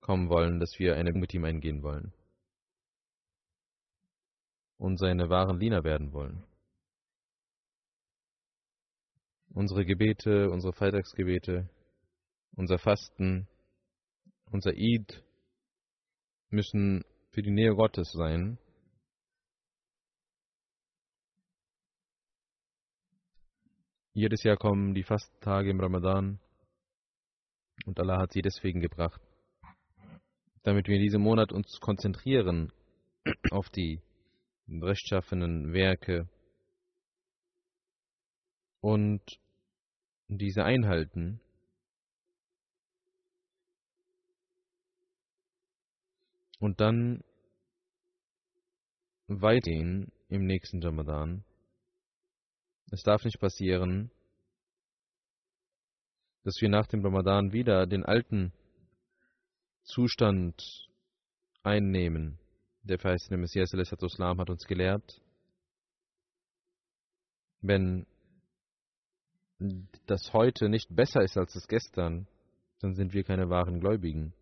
[0.02, 2.14] kommen wollen, dass wir eine mit ihm eingehen wollen.
[4.78, 6.44] Und seine wahren Diener werden wollen.
[9.54, 11.70] Unsere Gebete, unsere Freitagsgebete,
[12.56, 13.48] unser Fasten,
[14.52, 15.24] unser Eid
[16.50, 18.58] müssen für die Nähe Gottes sein
[24.16, 26.40] Jedes Jahr kommen die Fastentage im Ramadan
[27.88, 29.20] und Allah hat sie deswegen gebracht,
[30.62, 32.72] damit wir in diesem Monat uns konzentrieren
[33.50, 34.02] auf die
[34.68, 36.30] rechtschaffenen Werke
[38.82, 39.40] und
[40.28, 41.42] diese einhalten.
[46.60, 47.24] Und dann
[49.26, 51.44] weitergehen im nächsten Ramadan
[52.94, 54.12] es darf nicht passieren,
[56.44, 58.54] dass wir nach dem Ramadan wieder den alten
[59.82, 60.88] Zustand
[61.64, 62.38] einnehmen.
[62.84, 65.20] Der verheißene Messias Islam hat uns gelehrt,
[67.62, 68.06] wenn
[70.06, 72.28] das heute nicht besser ist als das gestern,
[72.80, 74.34] dann sind wir keine wahren Gläubigen.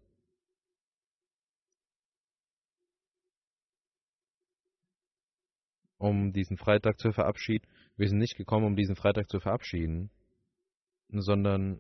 [6.01, 7.67] um diesen Freitag zu verabschieden.
[7.97, 10.09] Wir sind nicht gekommen, um diesen Freitag zu verabschieden,
[11.09, 11.79] sondern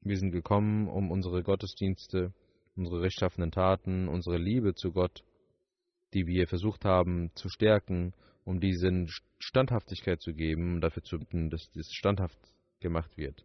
[0.00, 2.32] wir sind gekommen, um unsere Gottesdienste,
[2.76, 5.24] unsere rechtschaffenen Taten, unsere Liebe zu Gott,
[6.14, 8.14] die wir versucht haben zu stärken,
[8.44, 9.08] um diesen
[9.38, 12.38] Standhaftigkeit zu geben, um dafür zu bitten, dass das standhaft
[12.80, 13.44] gemacht wird.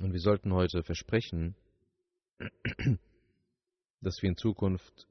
[0.00, 1.56] Und wir sollten heute versprechen,
[4.02, 5.08] dass wir in Zukunft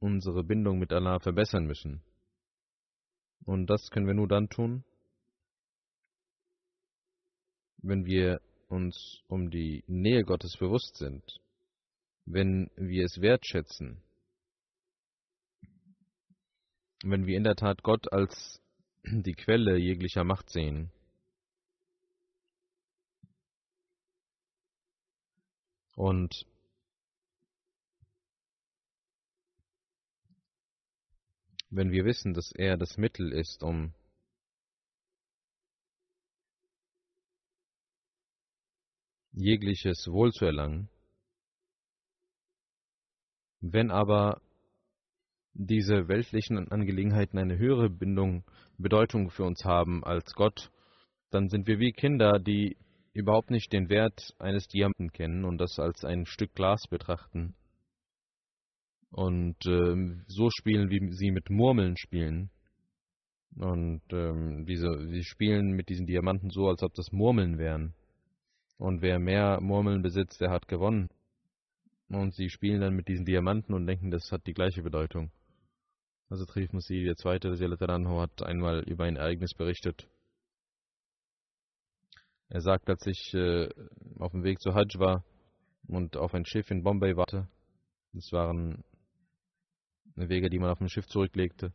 [0.00, 2.02] unsere Bindung mit Allah verbessern müssen.
[3.48, 4.84] Und das können wir nur dann tun,
[7.78, 11.24] wenn wir uns um die Nähe Gottes bewusst sind,
[12.26, 14.02] wenn wir es wertschätzen,
[17.02, 18.60] wenn wir in der Tat Gott als
[19.02, 20.92] die Quelle jeglicher Macht sehen.
[25.96, 26.44] Und
[31.70, 33.92] wenn wir wissen, dass er das Mittel ist, um
[39.32, 40.88] jegliches Wohl zu erlangen.
[43.60, 44.40] Wenn aber
[45.52, 48.44] diese weltlichen Angelegenheiten eine höhere Bindung,
[48.78, 50.70] Bedeutung für uns haben als Gott,
[51.30, 52.76] dann sind wir wie Kinder, die
[53.12, 57.54] überhaupt nicht den Wert eines Diamanten kennen und das als ein Stück Glas betrachten
[59.10, 62.50] und ähm, so spielen, wie sie mit Murmeln spielen.
[63.56, 67.94] Und ähm, diese, sie spielen mit diesen Diamanten so, als ob das Murmeln wären.
[68.76, 71.08] Und wer mehr Murmeln besitzt, der hat gewonnen.
[72.08, 75.30] Und sie spielen dann mit diesen Diamanten und denken, das hat die gleiche Bedeutung.
[76.30, 77.50] Also Trif Musi, der zweite
[77.88, 80.08] Anho, hat einmal über ein Ereignis berichtet.
[82.50, 83.68] Er sagt, als ich äh,
[84.18, 85.24] auf dem Weg zu Hajj war
[85.86, 87.48] und auf ein Schiff in Bombay warte,
[88.12, 88.84] das waren
[90.28, 91.72] Wege, die man auf dem Schiff zurücklegte.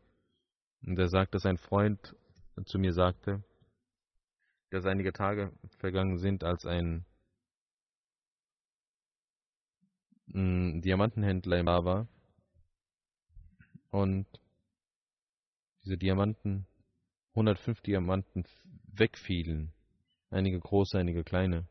[0.85, 2.15] Und er sagt, dass ein Freund
[2.65, 3.43] zu mir sagte,
[4.69, 7.05] dass einige Tage vergangen sind, als ein,
[10.35, 12.07] Diamantenhändler im Bar war
[13.91, 14.25] und
[15.83, 16.65] diese Diamanten,
[17.35, 18.43] 105 Diamanten
[18.85, 19.73] wegfielen,
[20.31, 21.67] einige große, einige kleine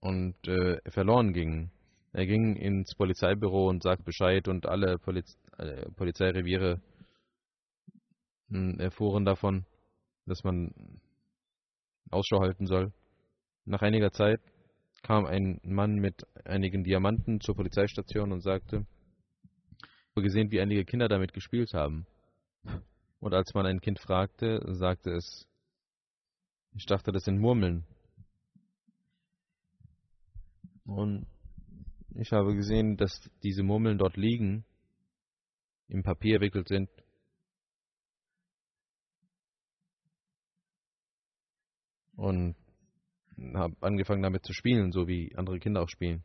[0.00, 1.70] und äh, verloren gingen.
[2.12, 6.80] Er ging ins Polizeibüro und sagte Bescheid und alle Poliz äh, Polizeireviere
[8.48, 9.64] hm, erfuhren davon,
[10.26, 11.00] dass man
[12.10, 12.92] Ausschau halten soll.
[13.64, 14.40] Nach einiger Zeit
[15.02, 18.86] kam ein Mann mit einigen Diamanten zur Polizeistation und sagte,
[19.82, 22.06] ich habe gesehen, wie einige Kinder damit gespielt haben.
[23.20, 25.46] Und als man ein Kind fragte, sagte es,
[26.72, 27.84] ich dachte, das sind Murmeln.
[30.84, 31.26] Und
[32.14, 34.64] ich habe gesehen, dass diese Murmeln dort liegen,
[35.88, 36.88] im Papier erwickelt sind.
[42.16, 42.54] Und
[43.54, 46.22] habe angefangen damit zu spielen, so wie andere Kinder auch spielen.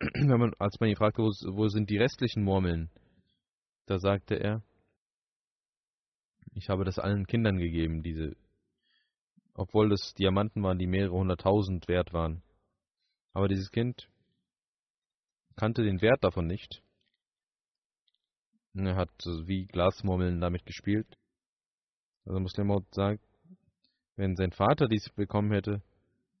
[0.00, 2.90] Wenn man, als man ihn fragte, wo, wo sind die restlichen Murmeln,
[3.86, 4.62] da sagte er,
[6.54, 8.36] ich habe das allen Kindern gegeben, diese,
[9.54, 12.42] obwohl das Diamanten waren, die mehrere hunderttausend wert waren.
[13.32, 14.08] Aber dieses Kind
[15.56, 16.82] kannte den Wert davon nicht.
[18.74, 19.10] Er hat
[19.46, 21.06] wie Glasmurmeln damit gespielt.
[22.26, 23.22] Also Muslim sagt,
[24.16, 25.82] wenn sein Vater dies bekommen hätte,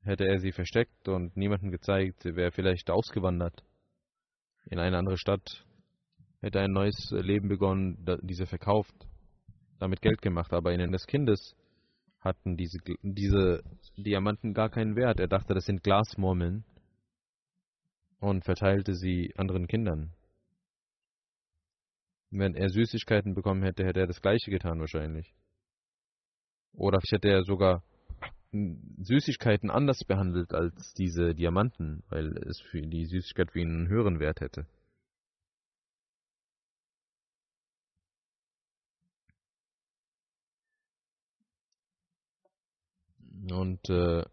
[0.02, 3.62] hätte er sie versteckt und niemandem gezeigt, sie wäre vielleicht ausgewandert
[4.66, 5.64] in eine andere Stadt,
[6.40, 8.94] hätte ein neues Leben begonnen, diese verkauft,
[9.78, 11.54] damit Geld gemacht, aber in des Kindes
[12.20, 13.62] hatten diese, diese
[13.96, 15.20] Diamanten gar keinen Wert.
[15.20, 16.64] Er dachte, das sind Glasmurmeln
[18.24, 20.14] und verteilte sie anderen Kindern.
[22.30, 25.34] Wenn er Süßigkeiten bekommen hätte, hätte er das gleiche getan wahrscheinlich.
[26.72, 27.84] Oder vielleicht hätte er sogar
[28.50, 34.20] Süßigkeiten anders behandelt als diese Diamanten, weil es für die Süßigkeit für ihn einen höheren
[34.20, 34.66] Wert hätte.
[43.50, 44.24] Und äh,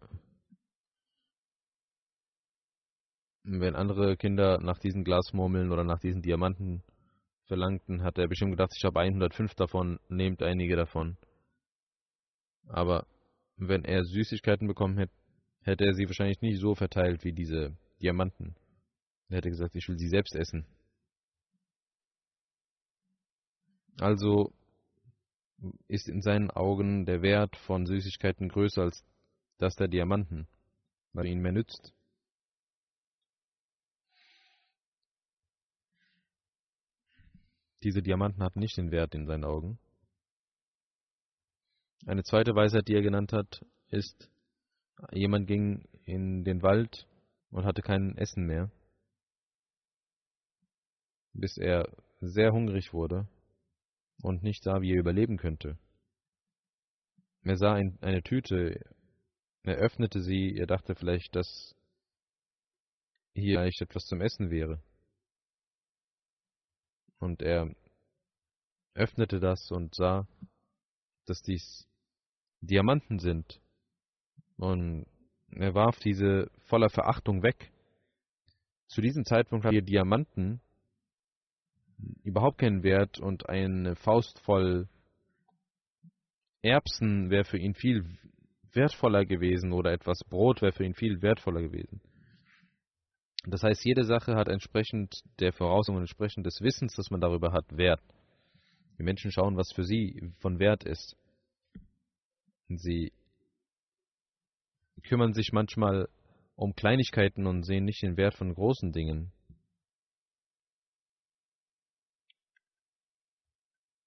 [3.44, 6.82] wenn andere Kinder nach diesen Glasmurmeln oder nach diesen Diamanten
[7.46, 11.16] verlangten, hat er bestimmt gedacht, ich habe 105 davon, nehmt einige davon.
[12.68, 13.06] Aber
[13.56, 15.12] wenn er Süßigkeiten bekommen hätte,
[15.62, 18.54] hätte er sie wahrscheinlich nicht so verteilt wie diese Diamanten.
[19.28, 20.66] Er hätte gesagt, ich will sie selbst essen.
[24.00, 24.52] Also
[25.88, 29.04] ist in seinen Augen der Wert von Süßigkeiten größer als
[29.58, 30.48] das der Diamanten,
[31.12, 31.92] weil ihnen mehr nützt.
[37.82, 39.78] Diese Diamanten hatten nicht den Wert in seinen Augen.
[42.06, 44.30] Eine zweite Weisheit, die er genannt hat, ist,
[45.12, 47.06] jemand ging in den Wald
[47.50, 48.70] und hatte kein Essen mehr,
[51.32, 51.88] bis er
[52.20, 53.28] sehr hungrig wurde
[54.22, 55.78] und nicht sah, wie er überleben könnte.
[57.44, 58.80] Er sah ein, eine Tüte,
[59.64, 61.74] er öffnete sie, er dachte vielleicht, dass
[63.34, 64.80] hier vielleicht etwas zum Essen wäre.
[67.22, 67.72] Und er
[68.94, 70.26] öffnete das und sah,
[71.26, 71.88] dass dies
[72.60, 73.60] Diamanten sind.
[74.56, 75.06] Und
[75.52, 77.70] er warf diese voller Verachtung weg.
[78.88, 80.60] Zu diesem Zeitpunkt hatten Diamanten
[82.24, 84.88] überhaupt keinen Wert und eine Faust voll
[86.60, 88.04] Erbsen wäre für ihn viel
[88.72, 92.00] wertvoller gewesen oder etwas Brot wäre für ihn viel wertvoller gewesen.
[93.44, 97.52] Das heißt, jede Sache hat entsprechend der Voraussetzung und entsprechend des Wissens, das man darüber
[97.52, 98.00] hat, Wert.
[98.98, 101.16] Die Menschen schauen, was für sie von Wert ist.
[102.68, 103.12] Sie
[105.02, 106.08] kümmern sich manchmal
[106.54, 109.32] um Kleinigkeiten und sehen nicht den Wert von großen Dingen.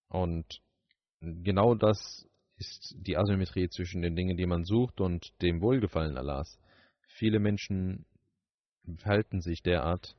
[0.07, 0.61] Und
[1.19, 2.25] genau das
[2.57, 6.57] ist die Asymmetrie zwischen den Dingen, die man sucht, und dem Wohlgefallen Allahs.
[7.17, 8.05] Viele Menschen
[8.97, 10.15] verhalten sich derart.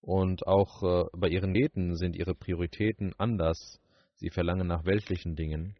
[0.00, 3.80] Und auch äh, bei ihren Gebeten sind ihre Prioritäten anders.
[4.14, 5.74] Sie verlangen nach weltlichen Dingen.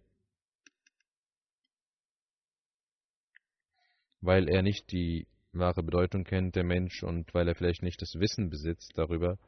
[4.20, 8.14] Weil er nicht die wahre Bedeutung kennt, der Mensch, und weil er vielleicht nicht das
[8.18, 9.38] Wissen besitzt darüber,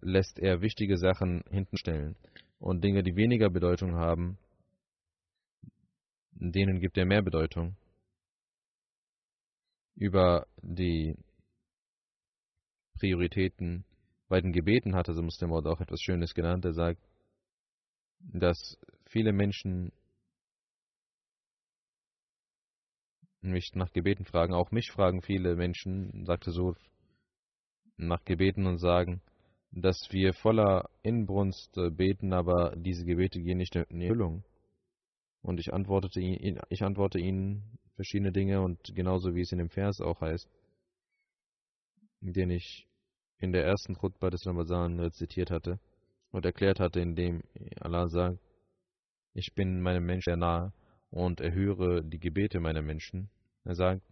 [0.00, 2.16] lässt er wichtige Sachen hinten stellen.
[2.58, 4.38] Und Dinge, die weniger Bedeutung haben,
[6.32, 7.76] denen gibt er mehr Bedeutung.
[10.00, 11.14] Über die
[12.94, 13.84] Prioritäten
[14.28, 16.64] bei den Gebeten hat also Muslim auch etwas Schönes genannt.
[16.64, 17.06] Er sagt,
[18.20, 19.92] dass viele Menschen
[23.42, 26.74] mich nach Gebeten fragen, auch mich fragen viele Menschen, sagte so,
[27.98, 29.20] nach Gebeten und sagen,
[29.70, 34.44] dass wir voller Inbrunst beten, aber diese Gebete gehen nicht in Erfüllung.
[35.42, 40.00] Und ich antwortete ich antworte ihnen verschiedene Dinge und genauso wie es in dem Vers
[40.00, 40.48] auch heißt,
[42.22, 42.88] den ich
[43.36, 45.78] in der ersten Khutbah des Ramadan rezitiert hatte
[46.30, 47.42] und erklärt hatte, indem
[47.78, 48.38] Allah sagt,
[49.34, 50.72] ich bin meinem Menschen sehr nahe
[51.10, 53.28] und erhöre die Gebete meiner Menschen.
[53.64, 54.02] Er sagt,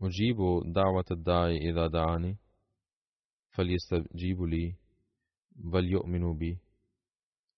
[0.00, 2.36] Ujibu da'wat ad-da'i idha da'ani
[3.54, 4.76] falyastajibu li
[5.70, 6.58] wal yu'minu bi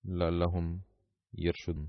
[0.05, 0.83] lallahum
[1.33, 1.89] yirshudun.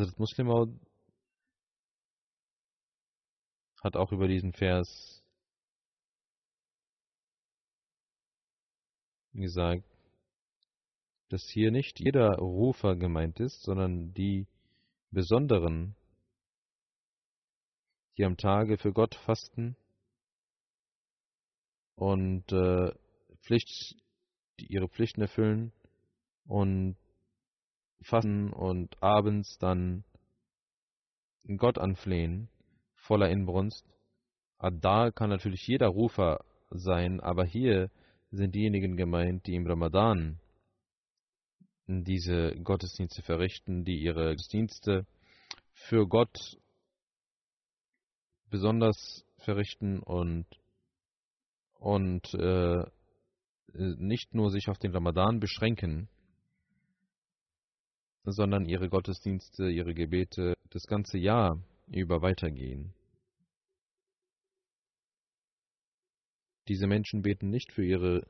[0.00, 0.78] Hazrat Muslim
[3.82, 5.22] hat auch über diesen Vers
[9.32, 9.84] gesagt,
[11.28, 14.46] dass hier nicht jeder Rufer gemeint ist, sondern die
[15.10, 15.96] Besonderen,
[18.16, 19.76] die am Tage für Gott fasten
[21.94, 22.92] und äh,
[23.42, 23.96] Pflicht,
[24.60, 25.72] die ihre Pflichten erfüllen
[26.44, 26.96] und
[28.02, 30.04] fasten und abends dann
[31.56, 32.48] Gott anflehen,
[32.94, 33.84] voller Inbrunst.
[34.80, 37.90] Da kann natürlich jeder Rufer sein, aber hier
[38.30, 40.40] sind diejenigen gemeint, die im Ramadan
[41.86, 45.06] diese Gottesdienste verrichten, die ihre Gottesdienste
[45.72, 46.58] für Gott
[48.50, 50.46] besonders verrichten und
[51.78, 52.84] und äh,
[53.74, 56.08] nicht nur sich auf den Ramadan beschränken,
[58.32, 62.92] sondern ihre Gottesdienste, ihre Gebete das ganze Jahr über weitergehen.
[66.68, 68.26] Diese Menschen beten nicht für ihre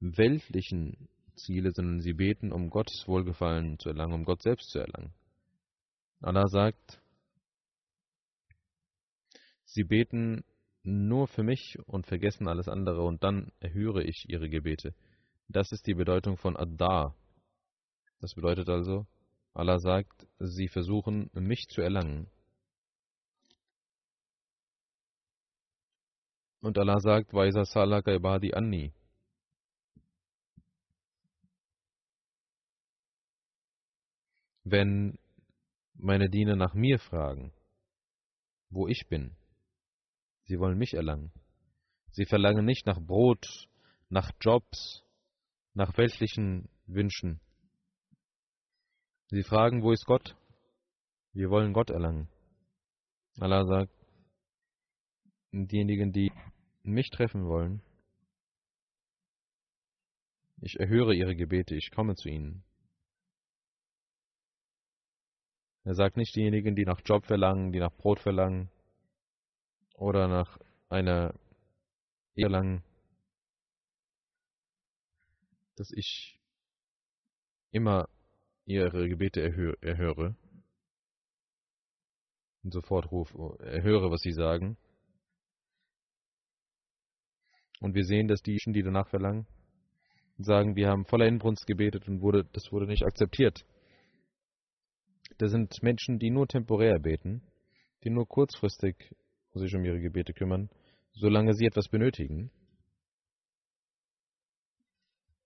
[0.00, 5.14] weltlichen Ziele, sondern sie beten, um Gottes Wohlgefallen zu erlangen, um Gott selbst zu erlangen.
[6.20, 7.00] Allah sagt,
[9.64, 10.44] sie beten
[10.82, 14.94] nur für mich und vergessen alles andere und dann erhöre ich ihre Gebete.
[15.48, 17.14] Das ist die Bedeutung von Adda.
[18.20, 19.06] Das bedeutet also,
[19.54, 22.30] Allah sagt, sie versuchen, mich zu erlangen.
[26.60, 28.92] Und Allah sagt, Waisa salaka ibadi anni.
[34.64, 35.18] Wenn
[35.94, 37.52] meine Diener nach mir fragen,
[38.70, 39.36] wo ich bin,
[40.44, 41.32] Sie wollen mich erlangen.
[42.10, 43.68] Sie verlangen nicht nach Brot,
[44.08, 45.02] nach Jobs,
[45.72, 47.40] nach weltlichen Wünschen.
[49.32, 50.36] Sie fragen, wo ist Gott?
[51.32, 52.28] Wir wollen Gott erlangen.
[53.40, 53.90] Allah sagt,
[55.52, 56.30] diejenigen, die
[56.82, 57.80] mich treffen wollen,
[60.60, 62.62] ich erhöre ihre Gebete, ich komme zu ihnen.
[65.84, 68.70] Er sagt nicht diejenigen, die nach Job verlangen, die nach Brot verlangen
[69.94, 70.58] oder nach
[70.90, 71.32] einer
[72.34, 72.84] Ehe verlangen,
[75.76, 76.38] dass ich
[77.70, 78.10] immer
[78.64, 80.36] ihre Gebete erhö erhöre
[82.62, 84.76] und sofort rufe, erhöre, was sie sagen.
[87.80, 89.46] Und wir sehen, dass die Menschen, die danach verlangen,
[90.38, 93.66] sagen, wir haben voller Inbrunst gebetet und wurde, das wurde nicht akzeptiert.
[95.38, 97.42] Das sind Menschen, die nur temporär beten,
[98.04, 98.96] die nur kurzfristig
[99.54, 100.70] sich um ihre Gebete kümmern,
[101.12, 102.50] solange sie etwas benötigen.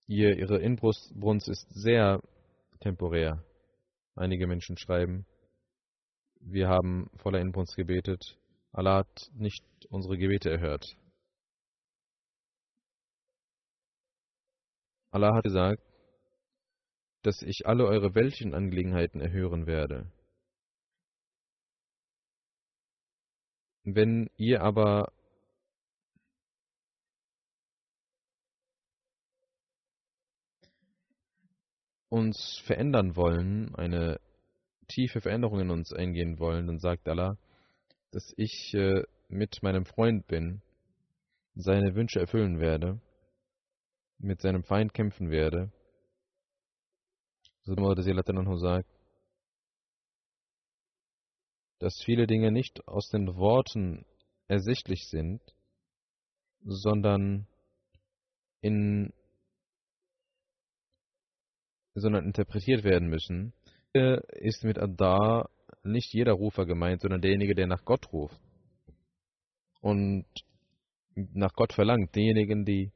[0.06, 2.20] Ihr, ihre Inbrunst ist sehr
[2.80, 3.44] temporär.
[4.14, 5.26] Einige Menschen schreiben,
[6.40, 8.38] wir haben voller Inbrunst gebetet,
[8.72, 10.96] Allah hat nicht unsere Gebete erhört.
[15.10, 15.82] Allah hat gesagt,
[17.22, 20.12] dass ich alle eure weltlichen Angelegenheiten erhören werde.
[23.84, 25.12] Wenn ihr aber
[32.08, 34.20] uns verändern wollen, eine
[34.88, 37.36] tiefe Veränderung in uns eingehen wollen, dann sagt Allah,
[38.12, 40.62] dass ich äh, mit meinem Freund bin,
[41.54, 43.00] seine Wünsche erfüllen werde,
[44.18, 45.72] mit seinem Feind kämpfen werde.
[47.62, 47.74] So
[48.58, 48.88] sagt,
[51.78, 54.06] dass viele Dinge nicht aus den Worten
[54.46, 55.42] ersichtlich sind,
[56.64, 57.46] sondern
[58.60, 59.12] in
[61.96, 63.52] sondern interpretiert werden müssen,
[63.92, 65.50] ist mit Adar
[65.82, 68.40] nicht jeder Rufer gemeint, sondern derjenige, der nach Gott ruft
[69.80, 70.26] und
[71.14, 72.92] nach Gott verlangt, diejenigen, die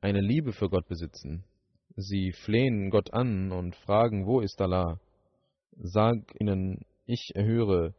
[0.00, 1.44] eine Liebe für Gott besitzen.
[1.94, 5.00] Sie flehen Gott an und fragen, wo ist Allah?
[5.78, 7.94] Sag ihnen, ich erhöre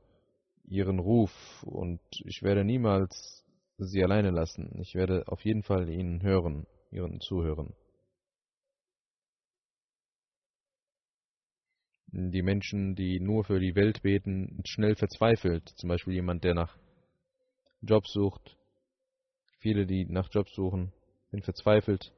[0.65, 1.31] ihren Ruf
[1.63, 3.45] und ich werde niemals
[3.77, 4.77] sie alleine lassen.
[4.81, 7.73] Ich werde auf jeden Fall ihnen hören, ihren zuhören.
[12.07, 15.67] Die Menschen, die nur für die Welt beten, schnell verzweifelt.
[15.75, 16.77] Zum Beispiel jemand, der nach
[17.81, 18.57] Job sucht.
[19.59, 20.93] Viele, die nach Job suchen,
[21.31, 22.13] sind verzweifelt.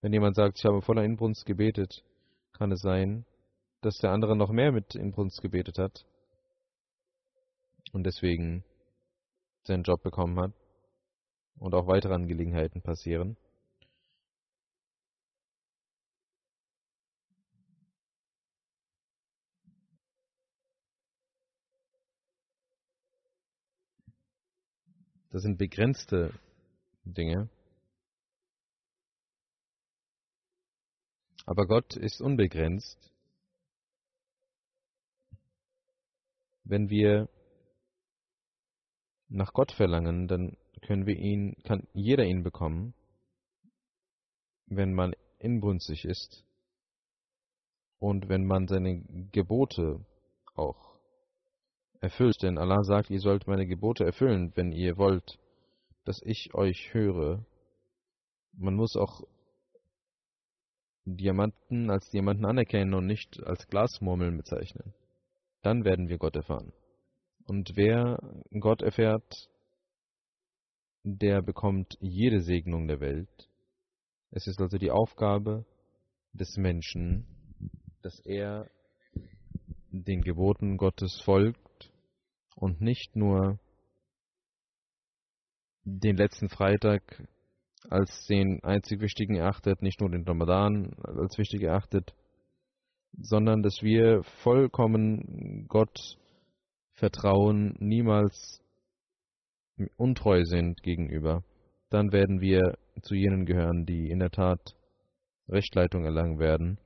[0.00, 2.02] Wenn jemand sagt, ich habe voller Inbrunst gebetet,
[2.52, 3.24] kann es sein,
[3.82, 6.04] dass der andere noch mehr mit Inbrunst gebetet hat
[7.92, 8.64] und deswegen
[9.64, 10.52] seinen Job bekommen hat
[11.58, 13.36] und auch weitere Angelegenheiten passieren.
[25.32, 26.38] Das sind begrenzte
[27.04, 27.48] Dinge.
[31.46, 32.98] Aber Gott ist unbegrenzt.
[36.64, 37.30] Wenn wir
[39.28, 42.92] nach Gott verlangen, dann können wir ihn, kann jeder ihn bekommen,
[44.66, 46.44] wenn man inbrünstig ist
[47.98, 49.00] und wenn man seine
[49.32, 50.04] Gebote
[50.54, 50.91] auch
[52.02, 55.38] erfüllt, denn Allah sagt, ihr sollt meine Gebote erfüllen, wenn ihr wollt,
[56.04, 57.46] dass ich euch höre.
[58.52, 59.22] Man muss auch
[61.04, 64.92] Diamanten als Diamanten anerkennen und nicht als Glasmurmeln bezeichnen.
[65.62, 66.72] Dann werden wir Gott erfahren.
[67.46, 68.18] Und wer
[68.58, 69.48] Gott erfährt,
[71.04, 73.48] der bekommt jede Segnung der Welt.
[74.30, 75.64] Es ist also die Aufgabe
[76.32, 77.26] des Menschen,
[78.02, 78.68] dass er
[79.90, 81.71] den Geboten Gottes folgt
[82.62, 83.58] und nicht nur
[85.82, 87.26] den letzten Freitag
[87.90, 92.14] als den einzig wichtigen erachtet, nicht nur den Ramadan als wichtig erachtet,
[93.18, 95.98] sondern dass wir vollkommen Gott
[96.92, 98.62] vertrauen, niemals
[99.96, 101.42] untreu sind gegenüber,
[101.90, 104.76] dann werden wir zu jenen gehören, die in der Tat
[105.48, 106.78] Rechtleitung erlangen werden,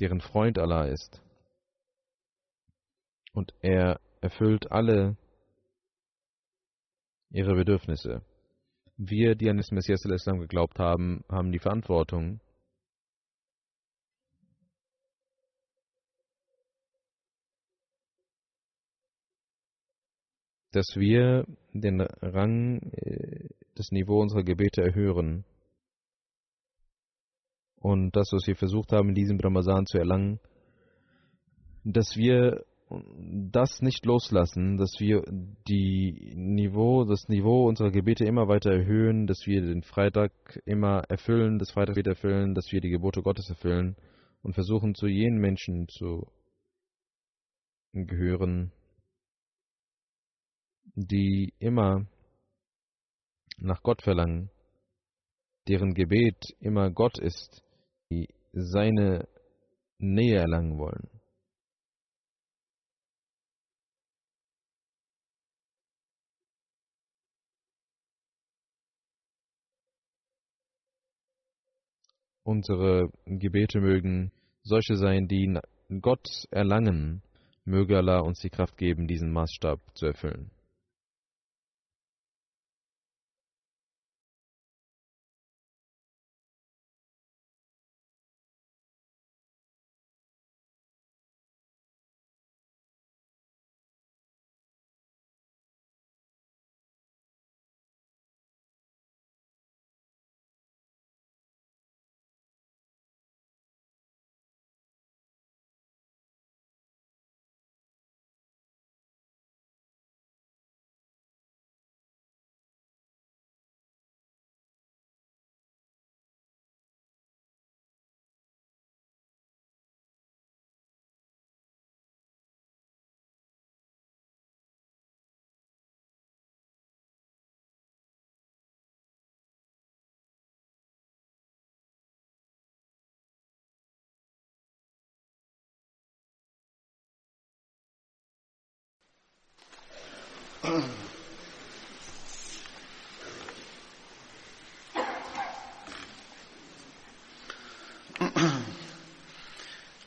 [0.00, 1.22] deren Freund Allah ist.
[3.32, 5.16] Und er erfüllt alle
[7.30, 8.22] ihre Bedürfnisse.
[8.96, 12.40] Wir, die an den Messias Islam geglaubt haben, haben die Verantwortung,
[20.72, 25.44] dass wir den Rang, äh, das Niveau unserer Gebete erhöhen.
[27.76, 30.38] Und das, was wir versucht haben, in diesem Ramazan zu erlangen,
[31.84, 35.22] dass wir das nicht loslassen, dass wir
[35.68, 40.32] die Niveau, das Niveau unserer Gebete immer weiter erhöhen, dass wir den Freitag
[40.64, 43.96] immer erfüllen, das Freitaggebet erfüllen, dass wir die Gebote Gottes erfüllen
[44.42, 46.26] und versuchen zu jenen Menschen zu
[47.92, 48.72] gehören,
[50.94, 52.06] die immer
[53.58, 54.50] nach Gott verlangen,
[55.68, 57.62] deren Gebet immer Gott ist,
[58.10, 59.28] die seine
[59.98, 61.19] Nähe erlangen wollen.
[72.50, 74.32] Unsere Gebete mögen
[74.64, 75.56] solche sein, die
[76.00, 77.22] Gott erlangen.
[77.64, 80.50] Möge Allah uns die Kraft geben, diesen Maßstab zu erfüllen.